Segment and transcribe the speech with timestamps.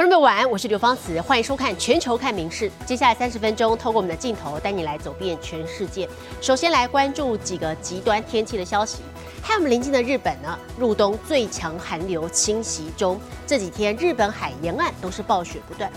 [0.00, 2.70] 观众朋友晚安，我是刘芳慈，欢迎收看《全球看名事》。
[2.86, 6.08] 接下来三十分钟，透过我们的镜头带你来走遍全世界。
[6.40, 9.02] 首先来关注几个极端天气的消息。
[9.42, 15.92] 和我们邻近的日本呢，入冬最强寒流侵袭中，这几天日本海沿岸都是暴雪不断。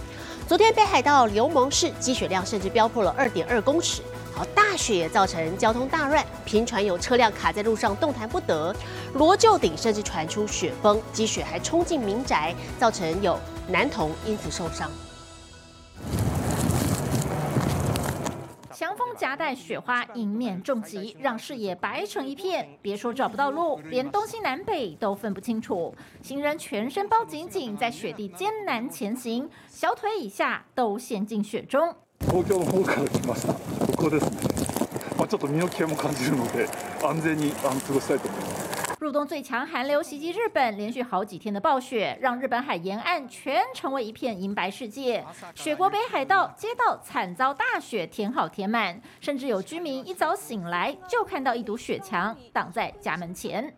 [0.50, 4.02] 昨天北海道流蒙市积雪量甚至飙破了二点二公尺。
[4.36, 8.76] 好，大雪也造成交通大乱，频传有车辆卡在路上动弹不得。
[9.14, 13.38] 罗臼顶甚至传出雪崩，积雪还冲进民宅，造成有
[13.68, 14.90] 男童因此受伤。
[18.74, 22.68] 强风夹带雪花，迎面重击，让视野白成一片。
[22.82, 25.94] 别说找不到路，连东西南北都分不清楚。
[26.24, 31.94] 行人全身包紧紧，在雪地艰难前行，小腿以下都陷进雪中。
[34.03, 34.03] 東京の方から来ました。
[34.03, 34.37] ここですね。
[35.17, 36.69] まあちょっと身の危険も感じるので、
[37.03, 38.69] 安全にあの過ごしたいと思います。
[39.01, 45.25] 入冬最强寒流袭击日本，连续好几天的暴雪，让日本海沿岸全成为一片银白世界。
[45.55, 53.75] 雪国北海道街道惨遭大雪填好填满，甚至有居民一早醒来就看到一堵雪墙挡在家门前。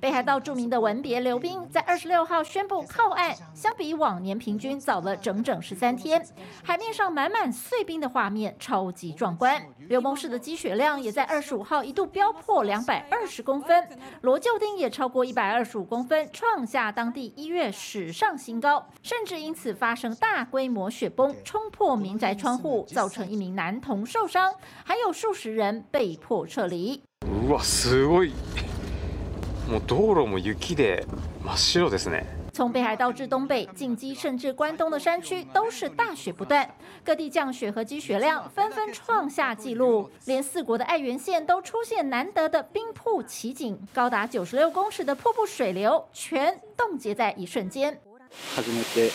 [0.00, 6.20] 北海道著名的文别刘冰在二十六号宣布靠岸，相比往年平均早了整整十三天。
[6.64, 9.62] 海面上满满碎冰的画面超级壮观。
[9.88, 13.88] 刘蒙市的积雪量也在二十五号一度飙破两百二十公分，
[14.22, 24.52] 罗臼町也超过一百二十五公分，创下当地一月史上新高，甚至因此发生大规模雪崩，冲破民宅窗户，造成一名男童受伤，
[24.84, 27.00] 还有数十人被迫撤离。
[27.48, 28.32] 哇，すごい。
[29.68, 31.06] もう道路も雪で
[31.44, 32.26] 真っ白ですね。
[32.52, 36.68] 从北海道至东北、近畿甚至关东的山区都是大雪不断，
[37.02, 47.98] 各地降雪和积雪量纷纷创下纪录，连四国的爱媛县都出现难得的冰瀑奇景，高达九十六公尺的瀑布水流全冻结在一瞬间。
[48.54, 49.10] 初めて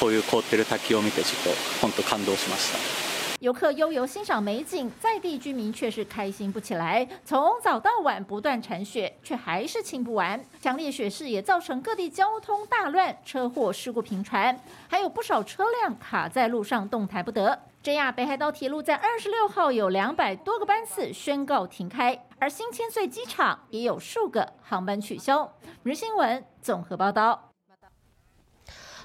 [0.00, 3.13] こういう凍ってる滝を見てちょっと本当感動しました。
[3.39, 7.05] 游客悠游欣赏美景，在地居民却是开心不起来。
[7.25, 10.41] 从早到晚不断铲雪，却还是清不完。
[10.61, 14.57] 强烈雪势也造成各地交通大乱，车祸事故频传，
[14.87, 17.59] 还有不少车辆卡在路上动弹不得。
[17.83, 25.53] 这样北海道铁路在二十六号有两百多个班次宣告停开，而新千岁机场也有数个航班取消。
[25.83, 27.54] 日新闻综合报道。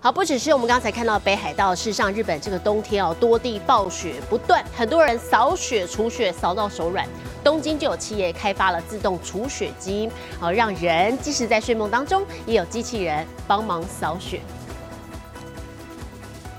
[0.02, 7.06] 好，不只是我们刚才看到北海道，事实上日本这个冬天哦，多地暴雪不断，很多人扫雪除雪扫到手软。
[7.44, 10.08] 东京就有企业开发了自动除雪机，
[10.38, 14.40] 好让人即使在睡梦当中，也有机器人帮忙扫雪。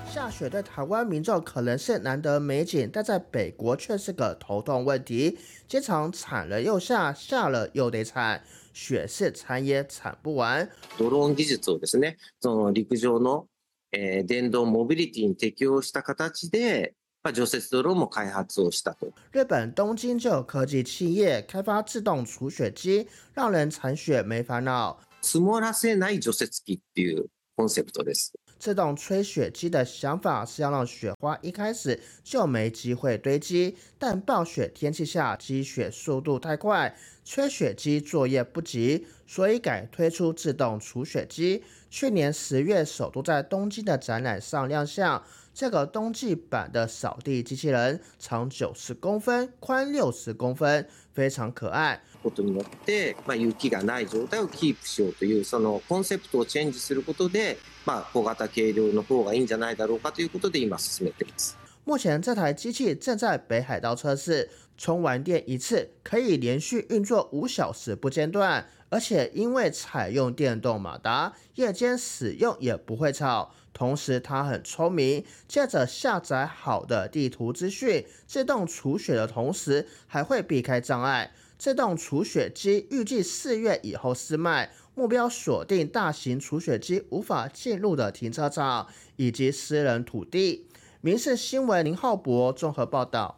[0.08, 5.40] 下雪对台湾民众可能是难得美景，但在北国却是个头痛问题。
[5.68, 8.44] 经常铲了又下，下了又得铲。
[8.73, 10.69] 雪是铲也铲不完。
[10.99, 13.47] ドローン技術をですね、その陸上の、
[13.93, 19.13] えー、電動モビリティに適用した形で、まあ、除雪ドローンも開発をしたと。
[19.33, 24.97] 日本东京就有科技企业开发自动除雪机，让人铲雪没烦恼。
[25.23, 28.33] 積もらせない除雪機っていうコンセプトです。
[28.61, 41.63] 自动吹雪机的想法是要让雪花一开始就没机会堆积，但暴雪天气下积雪速度太快，吹雪机作业不及，所以改推出自动除雪机。
[41.91, 45.23] 去年十月首度在东京的展览上亮相。
[45.55, 52.03] 这个冬季版的扫地机器人长九十公分，宽六十公分，非常可爱。
[52.23, 61.57] ことによって、まあ、雪がない状態をキープしようというそのコンセプトをチェンジすることで、 まあ、小型軽量の方がいいんじゃないだろうかということで今進めています。
[61.85, 73.53] 目前这台机器正在北海道测试，充完电一次可以连续运作五小时不间断，而且因为采用电动马达，夜间使用也不会吵。
[73.73, 81.31] 同时，它很聪明，借着下载好的地图资讯，自动除雪的同时，还会避开障碍。
[81.59, 90.68] 自动除雪机预计四月以后试卖， 目标锁定大型除雪机无法进入的停车场以及私人土地。
[91.00, 93.38] 民事新闻林浩博综合报道。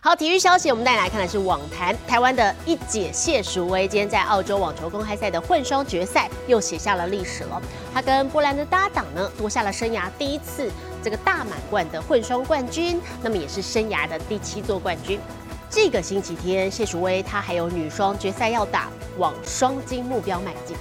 [0.00, 7.62] 好，体育消息，我们带来看的是网坛，台湾的一姐谢淑薇，今天在澳洲网球公开赛的混双决赛又写下了历史了。
[7.92, 10.70] 她跟波兰的搭档呢，夺下了生涯第一次
[11.02, 15.18] 这个大满贯的混双冠军，那么也是生涯的第七座冠军。
[15.74, 18.88] 这个星期天，谢淑薇她还有女双决赛要打，
[19.18, 20.76] 往双金目标迈进。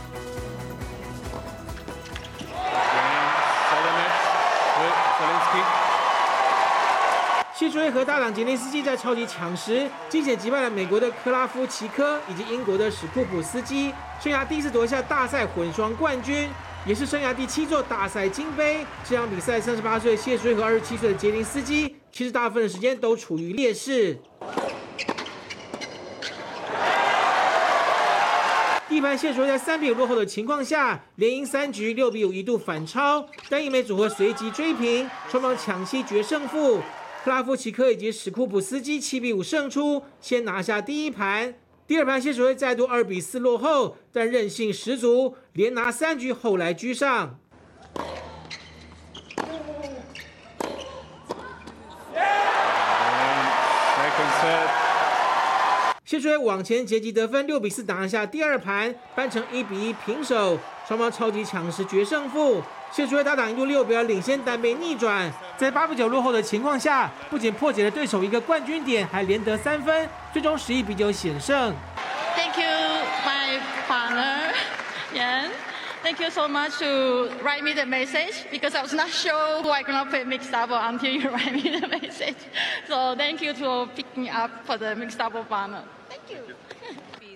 [7.55, 13.91] 谢淑薇和搭档杰林斯基在超级抢时惊险击败了美国的克拉夫奇科以及英国的史库普斯基，
[14.21, 16.47] 生涯第一次夺下大赛混双冠军，
[16.85, 18.85] 也是生涯第七座大赛金杯。
[19.03, 24.19] 这场比赛，三十八岁谢淑薇和二十七岁的杰林斯基，其实大部分的时间都处于劣势。
[28.93, 36.79] 第一盘谢淑薇在三比五落后的情况下，连赢三局，六比五一度反超，但一枚组合随即追平，双方抢七决胜负。
[37.23, 41.55] 克拉夫奇科以及史库普斯基七比五胜出，先拿下第一盘。
[41.87, 47.39] 第二盘谢淑薇再度二比四落后，但韧性十足，连拿三局，后来居上。
[56.13, 60.59] 谢淑薇往前截击得分，六比四拿下第二盘，扳成一比一平手。
[60.87, 62.61] 双方超级抢时决胜负，
[62.91, 65.33] 谢淑薇搭档一度六比二领先，单被逆转。
[65.57, 71.73] 在八比九落后的情况下，不仅破解了对手一个冠军点，还连得三分，最终十一比九险胜。
[72.35, 72.69] Thank you,
[73.25, 73.59] my
[73.89, 74.42] partner,
[76.03, 79.69] Thank you so much to write me the message because I was not sure who
[79.69, 82.35] I cannot play mixed double until you write me the message.
[82.89, 85.83] So thank you to pick me up for the mixed double partner.
[86.09, 86.55] Thank you.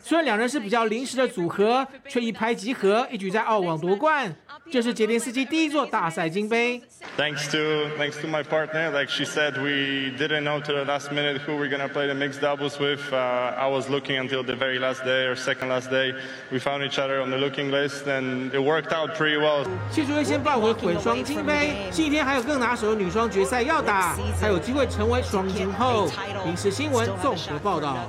[0.01, 4.33] 虽然两人是比较临时的组合，却一拍即合，一举在澳网夺冠。
[4.69, 6.81] 这是杰林斯基第一座大赛金杯。
[7.17, 11.39] Thanks to thanks to my partner, like she said, we didn't know to the last minute
[11.39, 12.99] who we're gonna play the mixed doubles with.
[13.11, 13.15] Uh,
[13.57, 16.13] I was looking until the very last day or second last day.
[16.51, 19.65] We found each other on the looking list, and it worked out pretty well.
[19.91, 26.09] 谢淑薇先抱回混双金杯，星期天还有更拿手的女双决赛要打，还有机会成为双金后。
[26.45, 28.07] 影视新闻综合报道。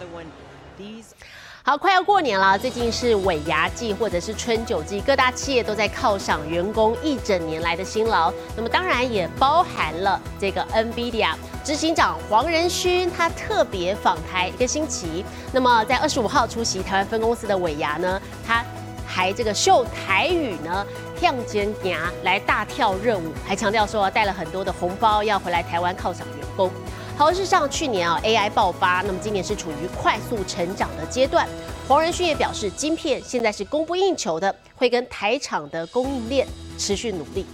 [1.69, 8.33] 好，快要过年了，最近是尾牙季或者是春酒季，各大企业都在犒赏员工一整年来的辛劳。
[8.57, 15.23] 那么当然也包含了这个 NVIDIA 执行长黄仁勋，他特别访台一个星期。
[15.53, 18.65] 那么在二十五号出席台湾分公司的尾牙呢，他
[19.07, 20.87] 还这个秀台语呢，
[21.21, 26.71] 向前牙来大跳热舞，还强调说带了很多的红包要回来台湾犒赏员工。
[27.19, 31.49] 好，事实上去年啊 AI 爆发，那么今年是处于快速成长的阶段。
[31.89, 36.47] 黄仁勋也表示，晶片现在是供不应求的，会跟台厂的供应链
[36.79, 37.45] 持续努力。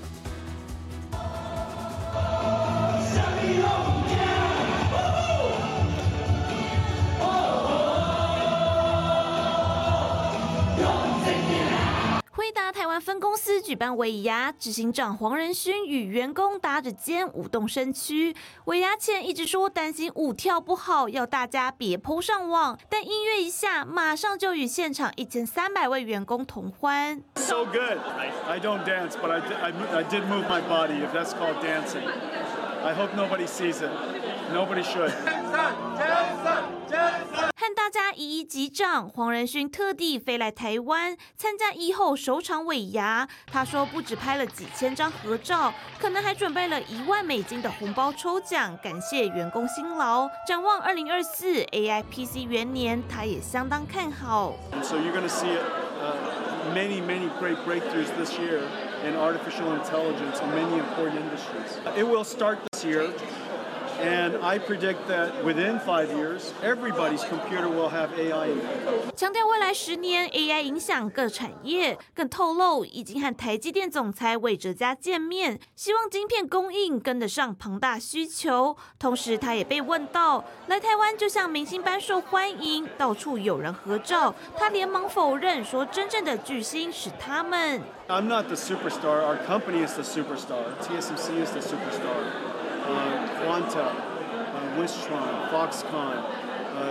[12.74, 18.34] 台湾分公司举办尾牙，执行长黄仁勋与员工搭着肩舞动身躯。
[18.64, 27.22] 尾牙前一直说担心舞跳不好，要大家别 PO 上网，但音乐一下，马上就与现场一千三百位员工同欢。
[27.36, 27.98] So good.
[28.48, 32.02] I don't dance, but I, I, I did move my body, if that's called dancing.
[32.82, 33.90] I hope nobody sees it.
[34.52, 35.12] Nobody should.
[37.74, 43.28] 大家一一击掌，黄仁勋特地飞来台湾参加一后首场尾牙。
[43.50, 50.28] 他说，不止拍了几千张合照，可能还准备了一万美金的红包抽奖，感谢员工辛劳。
[50.46, 54.54] 展望二零二四 AI PC 元年，他也相当看好。
[54.82, 58.60] So you're going to see uh, many, many great breakthroughs this year
[59.04, 61.76] in artificial intelligence in many important industries.
[61.96, 63.10] It will start this year.
[69.16, 78.76] 强调未来十年 AI 影响各产业，更透露已经和台积电总裁魏哲嘉见面，希望晶片供应跟得上庞大需求。
[78.98, 87.80] 同时，他也被问到来台湾就像明星般受欢迎，到处有人合照，他连忙否认说真正的巨星是他们。
[88.08, 89.22] I'm not the superstar.
[89.22, 90.76] Our company is the superstar.
[90.82, 92.73] TSMC is the superstar.
[92.84, 92.90] Uh,
[93.40, 96.82] Quanta, uh, Wistron, Foxconn, uh,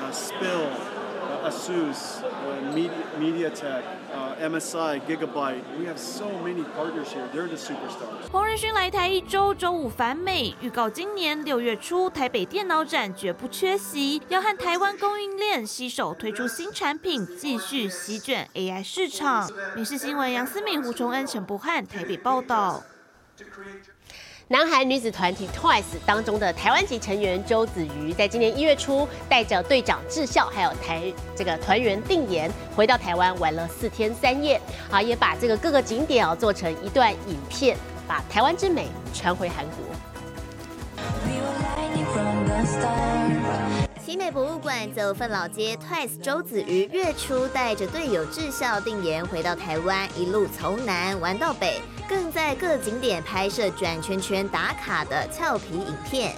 [0.00, 3.82] uh, Spill, uh, Asus, uh, Media, MediaTek,
[4.14, 5.62] uh, MSI, Gigabyte.
[5.78, 7.28] We have so many partners here.
[7.30, 8.30] They're the superstars.
[8.32, 19.50] 黄仁勋来台一周，周五返美，预告今年六月初台北电脑展绝不缺席，要和台湾供应链携手推出新产品，继续席卷 AI 市场。
[19.76, 22.82] 民事新闻杨思敏、胡崇恩、陈柏翰台北报道。
[24.48, 31.02] 南韩女子团体 TWICE 当中的台湾籍成员周子瑜，在今年一月初带着队长智孝还有台
[31.34, 34.60] 这个团员定妍回到台湾玩了四天三夜，
[34.90, 37.74] 啊，也把这个各个景点啊做成一段影片，
[38.06, 39.76] 把台湾之美传回韩国。
[44.16, 56.34] 美博物馆走奋老街，TWICE 周子瑜月初带着队友智孝定妍回到台湾，一路从南玩到北，更在各景点拍摄转圈圈打卡的俏皮影片。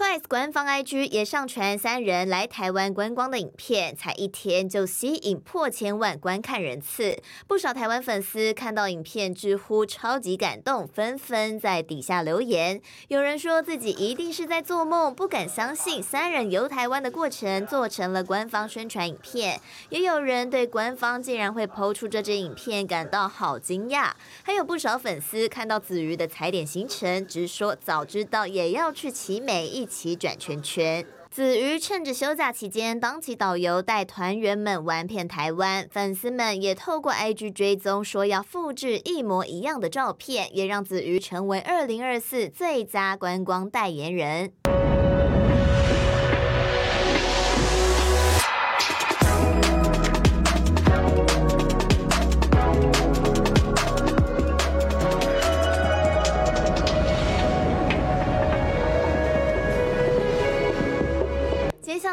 [0.00, 7.18] Twice 官方 IG 也上传三人来台湾观光的影片，才一天就吸引破千万观看人次。
[7.46, 12.80] 不少台湾粉丝看到影片直呼超级感动，纷纷在底下留言。
[13.08, 19.60] 有人说自己一定是在做梦，不敢相信三人游台湾的过程做成了官方宣传影片。
[19.90, 24.12] 也有人对官方竟然会抛出这支影片感到好惊讶。
[24.42, 29.89] 还有不少粉丝看到子瑜的踩点行程，直说早知道也要去奇美一。
[29.90, 35.86] 起转圈圈，子瑜趁着休假期间当起导游，带团员们玩遍台湾。
[35.90, 44.52] 粉丝们也透过 IG 追踪，说要复制一模一样的照片，也让子瑜成为二零二四最佳观光代言人。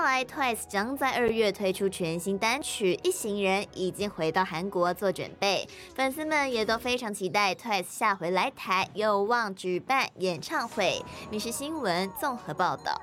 [0.04, 5.68] 来 Twice 将在二月推出全新单曲《一行人》，已经回到韩国做准备。
[5.96, 11.04] 粉丝们也都非常期待 Twice 下回来台，有望举办演唱会。
[11.30, 13.02] 民事新闻综合报道。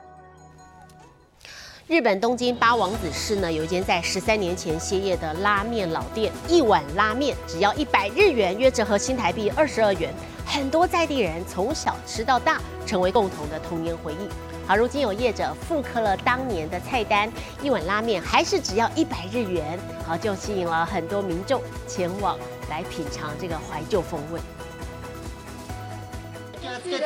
[1.86, 10.12] 日本东京八王子市呢，有一间在十三年前歇业的拉面老店，一碗拉面只要一百日元，约折合新台币二十二元。
[10.46, 14.53] 很多在地人从小吃到大，成为共同的童年回忆。
[14.67, 17.27] 好，如今有业者复刻了当年的菜单，
[17.61, 22.37] 一碗拉面还是只要一百日元，好就吸引了很多民众前往
[22.69, 24.39] 来品尝这个怀旧风味。
[26.61, 27.05] 気を つけて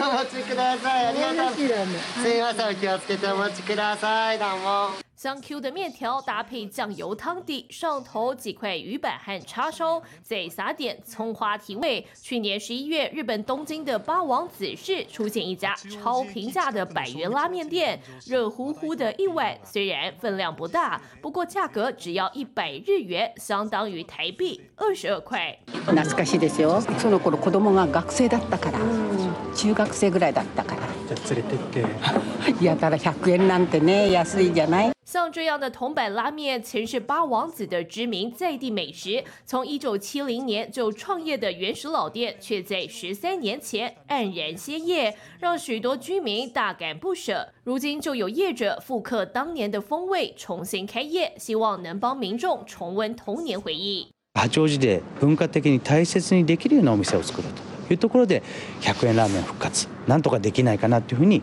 [0.00, 1.06] お待ちください。
[1.06, 1.54] ありがとう。
[1.54, 4.38] すみません、気をつけてお待ちください。
[4.38, 4.90] どうも。
[5.20, 12.06] 香 Q 的面条搭配酱油汤底，上头几块鱼板和叉烧，再撒点葱花提味。
[12.20, 25.58] 去年十一月，日本东京的八王子市出现一家超平价的百元拉面店，热乎乎的一碗，虽然分量不大，不过价格只要一百日元，相当于台币二十二块。
[25.86, 26.80] 懐かしいですよ。
[26.98, 28.78] その頃子供が学生だったから、
[29.54, 30.82] 中学生ぐらいだったから。
[31.08, 32.64] じゃ連れてって。
[32.64, 34.92] や たら100円なんてね安いじゃない。
[35.10, 39.22] 像这样的铜板拉面，曾是八王子的知名在地美食。
[39.46, 47.52] 从一九七零年就创业的原始老店，却在十三年前黯然歇业，让许多居民大感不舍。
[47.62, 54.08] 如今就有业者复刻当年的风味，重新开业，希望能帮民众重温童年回忆。
[54.34, 57.48] 八王子で文化的に大切にできるようなお店を作る
[57.86, 58.42] というところで、
[58.82, 61.42] 100円ラーメン復活、なんとかできないかなというふうに。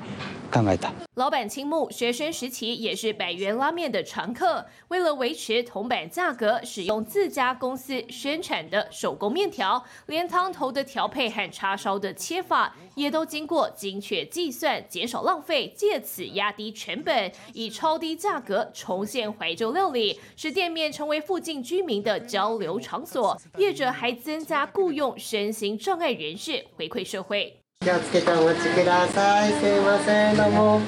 [1.14, 4.64] 老板青木学生时期也是百元拉面的常客。
[4.88, 23.38] 为了维持铜板价格，使用自家公司生产的手工面条，连汤头的调配和叉烧的切法也都经过精确计算，减少浪费，借此压低成本，以超低价格重现怀旧料理，使店面成为附近居民的交流场所。
[23.59, 27.58] 业者还增加雇佣身心障碍人士回馈社会。
[27.88, 29.50] 気をつけてお待ちください。
[29.50, 30.80] すいません、どうも。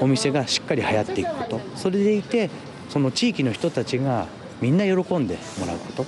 [0.00, 2.50] お店がしっかり流行っていくこと、それでいて、
[2.88, 4.28] その地域の人たちが
[4.60, 6.06] みんな喜んでもらうこと。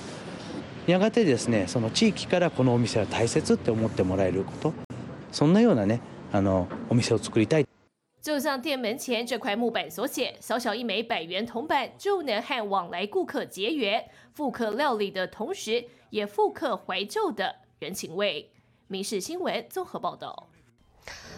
[0.87, 4.73] やがてですね、その地域からこのお店は大切って思ってもらえること。
[5.29, 5.99] そんなようなね、
[6.31, 7.65] あのお店を作りたい。
[8.23, 18.47] 就像店门前这块木板所写，小小一枚百元铜板就能和往来顾客结缘，复刻料理的同时，也复刻怀旧的人情味。
[18.91, 20.47] 民事新闻综合报道：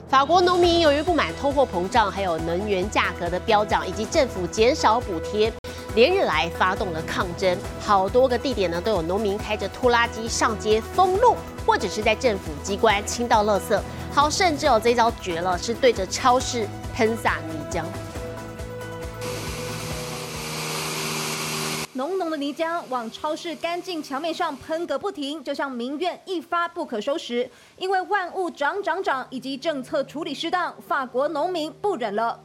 [0.07, 5.53] 法国农民由于不满通货膨胀，还有能源价格的飙涨，以及政府减少补贴，
[5.93, 7.55] 连日来发动了抗争。
[7.79, 13.79] 好多个地点呢，都有农民开着拖拉机上街封路，或者是在政府机关倾倒垃圾。
[14.11, 17.83] 好，甚至有这招绝了，是对着超市喷洒泥浆。
[21.95, 27.47] 浓浓的泥浆往超市干净墙面上喷个不停，就像民怨一发不可收拾。
[27.77, 32.39] 因为万物涨涨涨，以及政策处理失当，法国农民不忍了。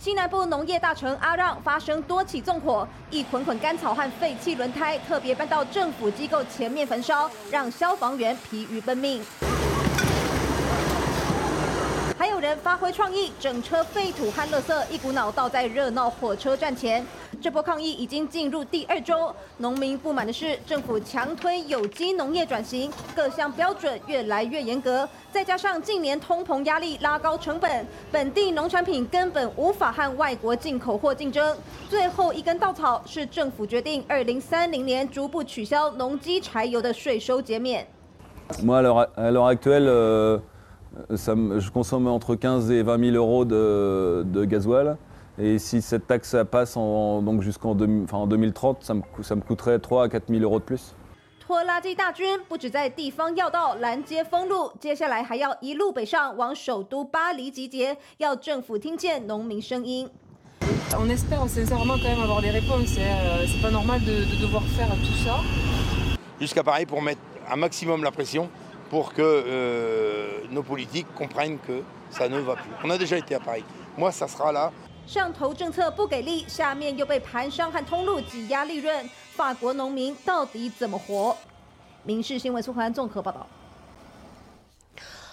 [0.00, 9.22] 西南部农业大城阿让发生多起纵火，一捆捆干草和废弃轮胎特别搬到政府机构前面焚烧，让消防员疲于奔命。
[12.18, 17.06] 还有人发挥创意，整车废土和垃圾一股脑倒在热闹火车站前。
[17.40, 31.56] 这波抗议已经进入第二周，农民不满的是政府强推有机农业转型，各项标准越来越严格，再加上近年通膨压力拉高成本，本地农产品根本无法和外国进口货竞争。
[31.88, 37.86] 最后一根稻草是政府决定二零三零年逐步取消农机柴油的税收减免。
[41.14, 44.96] Ça me- je consomme entre 15 et 20 000 euros de, de gasoil.
[45.39, 49.01] Et si cette taxe ça passe en, donc jusqu'en 2000 enfin, en 2030, ça me,
[49.01, 50.93] cou- ça me coûterait 3 à 4 000 euros de plus.
[51.45, 60.09] 拖拉机大军不止在地方要道拦截封路，接下来还要一路北上往首都巴黎集结，要政府听见农民声音。
[60.97, 62.97] On espère sincèrement quand même avoir des réponses.
[62.97, 63.01] hein.
[63.25, 65.39] Euh, C'est pas normal de, de devoir faire tout ça.
[66.39, 67.19] jusqu'à Paris pour mettre
[67.51, 68.47] un maximum la pression
[68.89, 72.71] pour que euh, nos politiques comprennent que ça ne va plus.
[72.85, 73.63] On a déjà été à Paris.
[73.97, 74.71] Moi, ça sera là.
[75.08, 81.34] 上头政策不给力，下面又被盘商和通路挤压利润，法国农民到底怎么活？
[82.02, 83.46] 民事新闻苏环综合报道。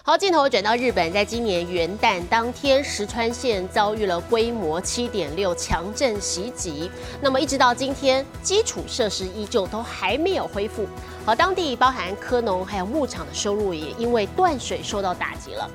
[0.02, 6.90] 好，镜头转到日本，在今年元旦当天，石川县遭遇了规模七点六强震袭击。
[7.20, 10.88] 那么一直到今天，基础设施依旧都还没有恢复。
[11.26, 15.70] 好，当地包含科农还有牧场的收入也因为断水受到打击了。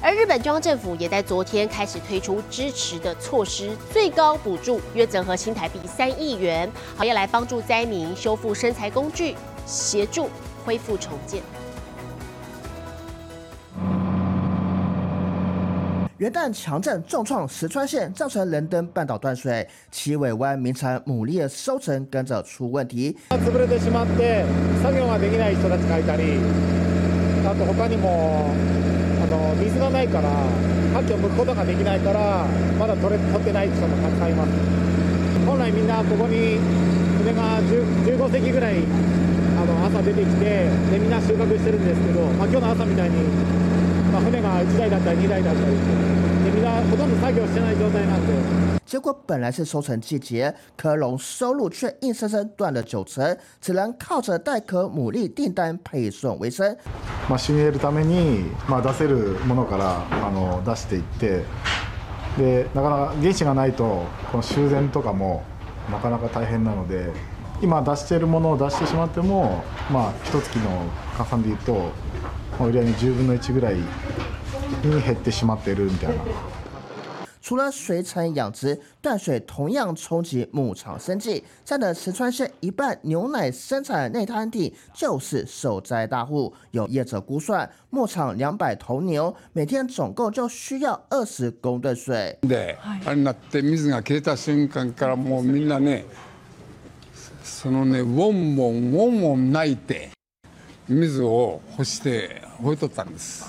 [0.00, 9.34] 而日本中央政府也在昨天开始推出支持的措施，最高补助约折合新台币三亿元，好要来帮助灾民修复生财工具，
[9.66, 10.28] 协助
[10.64, 11.42] 恢复重建。
[16.18, 23.16] 元旦强震重创石川县，造成仁登半岛断水，七尾湾名产牡蛎的收成跟着出问题。
[23.30, 24.44] 潰れてしまって
[24.80, 26.38] 作業ができない人たちがいたり
[27.44, 28.87] あと他にもあ
[29.29, 30.29] の水がないから
[30.99, 32.45] 牡蠣を剥くことができないから
[32.77, 34.51] まだ取れ取ってない人もたくさんいます。
[35.45, 36.59] 本来みんなここに
[37.19, 38.83] 船が10 15隻ぐらい
[39.57, 43.15] あの朝出てきてでみんな収穫してるんですけど、まあ、今日の朝みたいに、
[44.11, 56.75] まあ、船が1台だったり2台だったりでみんなほとんど作業してない状態なんで结果本来是收成季节，科隆收入却硬生生断了九成，只能靠着带壳牡蛎订单配送为生。
[57.29, 61.43] まあ、締めるために、まあ、出せるものからあの出していって
[62.35, 65.43] でなかなか原資がないとこの修繕とかも
[65.91, 67.11] なかなか大変なので
[67.61, 71.91] 今出しているものを出してしまっても、まあ、一月の換算でいうと、
[72.57, 73.83] まあ、売り上げ10分の1ぐらいに
[75.03, 76.23] 減ってしまっているみたいな。
[77.48, 81.42] 除了水产养殖断水，同样冲击牧场生计。
[81.64, 86.52] 占了石川县一半牛奶生产内滩地就是受灾大户。
[86.70, 92.38] 有业者估算，牧场两百头牛，每天总共就需要二十公吨水。
[92.42, 96.04] で、あれになって水が切れた瞬間からもうみんなね
[97.42, 100.10] そのねウォンウォンウォンウォン泣いて
[100.88, 103.44] 水を干して置いとったんです。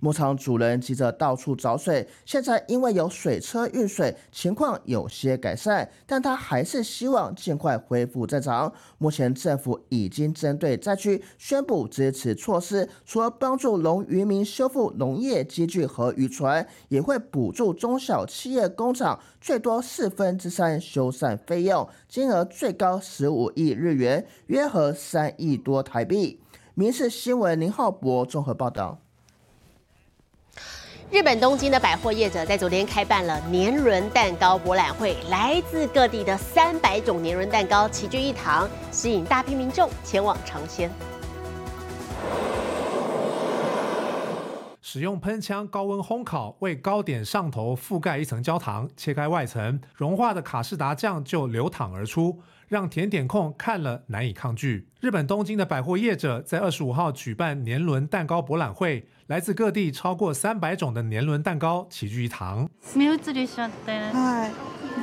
[0.00, 8.72] 牧场主人急着到处找水，现在因为有水车运水，情况有些改善，但他还是希望尽快恢复正常。
[8.96, 26.40] 目前政府已经针对灾区宣布支持措施，除了帮助农渔民修复农业机具和渔船，也会补助中小企业工厂最多四分之三修缮费用，金额最高十五亿日元，约合三亿多台币。
[26.74, 29.02] 民事新闻林浩博综合报道。
[31.10, 40.88] 日本东京的百货业者在昨天开办了年轮蛋糕博览会，来自各地的三百种年轮蛋糕齐聚一堂，吸引大批民众前往尝鲜。
[44.89, 54.87] 使用喷枪高温烘烤，为糕点上头覆盖一层焦糖，切开外层，融化的卡士达酱就流淌而出，让甜点控看了难以抗拒。
[54.99, 62.67] 日本东京的百货业者在二十五号举办年轮蛋糕博览会，来自各地超过三百种的年轮蛋糕齐聚一堂。
[62.95, 64.51] 目移りしちゃって、はい、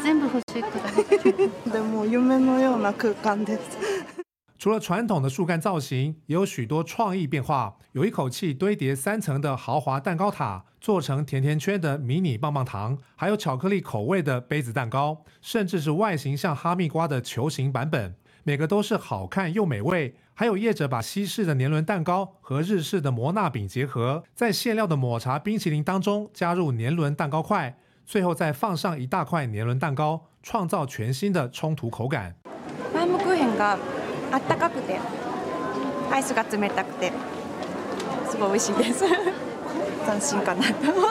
[0.02, 0.70] 全部欲しく
[1.18, 1.50] て。
[1.70, 3.95] でも夢のような空間です。
[4.57, 7.77] 除了传统的树干造型，也有许多创意变化。
[7.91, 20.15] 有一口气堆叠三层的豪华蛋糕塔，做成甜甜圈的迷你棒棒糖，还有巧克力口味的杯子蛋糕，甚至是外形像哈密瓜的球形版本，每个都是好看又美味。
[20.33, 32.35] 还有业者把西式的年轮蛋糕和日式的摩纳饼结合，在馅料的抹茶冰淇淋当中加入年轮蛋糕块，最后再放上一大块年轮蛋糕，创造全新的冲突口感。
[34.31, 34.99] あったかくて、
[36.11, 37.11] アイスが冷たくて、
[38.29, 39.05] すごい美味しいです。
[40.05, 40.63] 斬新かな。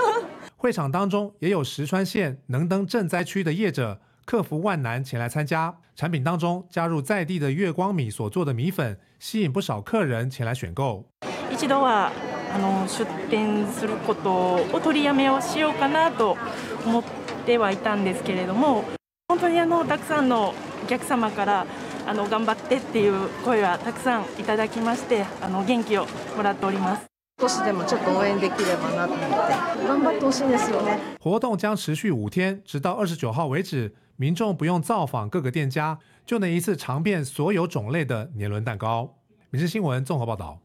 [0.61, 11.05] 会场当中也有石川县能登赈灾区的业者克服万难前来参加，产品当中加入在地的月光米所做的米粉，吸引不少客人前来选购。
[11.53, 12.11] 一度は
[12.53, 16.37] あの出店することを取りやめをしようかなと
[16.85, 17.03] 思っ
[17.45, 18.85] てはいたんですけれども、
[19.29, 21.67] 本当にあのたくさんのお客様から
[22.06, 27.06] あの頑張ってっていう声はたくさんいただきまして、あの元気をもらっております。
[27.40, 31.00] 少しでもちょっと応援できればなと思って頑張ってほしいんですよね。
[31.20, 33.94] 活动将持续五天，直到二十九号为止。
[34.18, 35.98] 民众不用造访各个店家，
[36.28, 39.16] 就能一次尝遍所有种类的年轮蛋糕。
[39.50, 40.60] 民事新闻综合报道。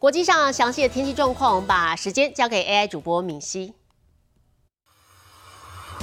[0.00, 3.74] 国际上详细的天气状况，我们把时间交给 AI 主播敏熙。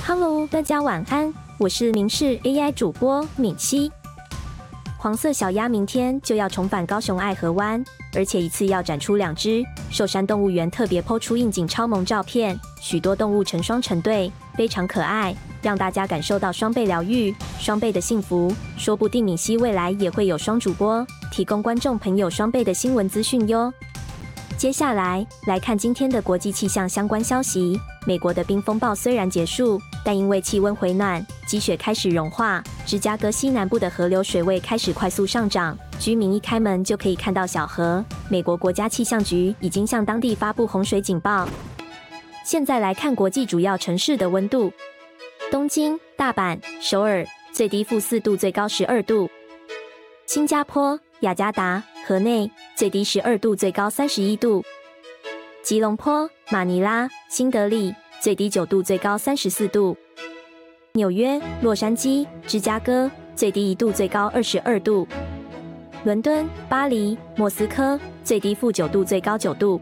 [0.08, 1.34] Hello，大家晚安，
[1.65, 3.91] 我是明视 AI 主播敏熙。
[4.99, 7.83] 黄色小鸭明天就要重返高雄爱河湾，
[8.15, 9.65] 而且一次要展出两只。
[9.91, 18.53] 寿山动物园特别抛出应景超萌照片，许多动物成双成对，非常可爱，让大家感受到双倍疗愈、双倍的幸福。
[18.77, 23.73] 说不定敏熙未来也会有双主播，提供观众朋友双倍的新闻资讯哟。
[24.57, 27.79] 接下来来看今天的国际气象相关消息。
[28.07, 38.03] 美国的冰风暴虽然结束，但因为气温回暖，积雪开始融化，芝加哥西南部的河流水位开始快速上涨，居民一开门就可以看到小河。
[38.29, 41.49] 美国国家气象局已经向当地发布洪水警报。
[42.45, 44.73] 现在来看国际主要城市的温度：
[45.51, 49.29] 东京、大阪、首尔，最低负四度，最高十二度；
[50.27, 54.63] 新加坡、雅加达、河内，最低十二度，最高三十一度。
[55.63, 59.97] 吉隆坡、马尼拉、新德里，最低九度，最高三十四度；
[60.93, 65.07] 纽约、洛杉矶、芝加哥，最低一度，最高二十二度；
[66.05, 69.81] 伦敦、巴黎、莫斯科，最低负九度，最高九度。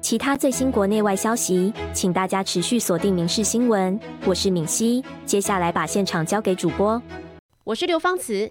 [0.00, 4.00] 其他最新国内外消息，请大家持续锁定《民事新闻》。
[4.24, 7.02] 我是敏熙，接下来把现场交给主播。
[7.64, 8.50] 我是刘芳慈，